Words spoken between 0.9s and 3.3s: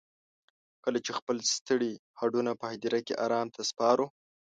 چې خپل ستړي هډونه په هديره کې